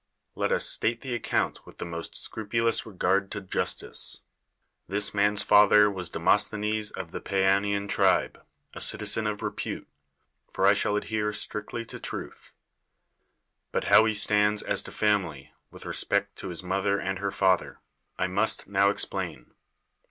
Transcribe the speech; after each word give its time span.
Let 0.33 0.51
us 0.51 0.65
state 0.65 1.01
the 1.01 1.13
account 1.13 1.63
with 1.63 1.77
the 1.77 1.85
218 1.85 1.97
^SCHINES 1.99 1.99
most 2.01 2.15
scrupulous 2.15 2.81
re<^ard 2.81 3.29
to 3.29 3.39
justice. 3.39 4.21
This 4.87 5.13
man's 5.13 5.43
father 5.43 5.91
was 5.91 6.09
Demosthenes 6.09 6.89
of 6.89 7.11
the 7.11 7.21
Pieanian 7.21 7.87
tribe, 7.87 8.43
a 8.73 8.81
citizen 8.81 9.27
of 9.27 9.43
repute 9.43 9.87
(for 10.49 10.65
I 10.65 10.73
shall 10.73 10.95
adhere 10.95 11.31
strictly 11.31 11.85
to 11.85 11.99
truth). 11.99 12.51
But 13.71 13.83
how 13.93 14.05
he 14.05 14.15
stands 14.15 14.63
as 14.63 14.81
to 14.81 14.91
family, 14.91 15.53
with 15.69 15.85
respect 15.85 16.35
to 16.37 16.47
his 16.49 16.63
mother 16.63 16.99
and 16.99 17.19
her 17.19 17.31
father, 17.31 17.79
I 18.17 18.25
must 18.25 18.67
now 18.67 18.89
explain. 18.89 19.53